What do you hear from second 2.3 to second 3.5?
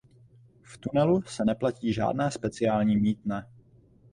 speciální mýtné.